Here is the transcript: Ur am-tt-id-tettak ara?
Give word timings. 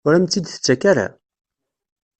Ur 0.05 0.13
am-tt-id-tettak 0.13 0.81
ara? 0.91 1.07